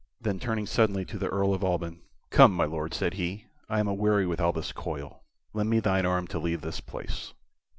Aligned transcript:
Then 0.19 0.39
turning 0.39 0.65
suddenly 0.65 1.05
to 1.05 1.19
the 1.19 1.27
Earl 1.29 1.53
of 1.53 1.63
Alban: 1.63 2.01
"Come, 2.31 2.51
my 2.55 2.65
Lord," 2.65 2.91
said 2.95 3.13
he; 3.13 3.45
"I 3.69 3.79
am 3.79 3.87
aweary 3.87 4.25
with 4.25 4.41
all 4.41 4.51
this 4.51 4.71
coil. 4.73 5.21
Lend 5.53 5.69
me 5.69 5.79
thine 5.79 6.07
arm 6.07 6.25
to 6.29 6.39
leave 6.39 6.61
this 6.61 6.79
place." 6.81 7.35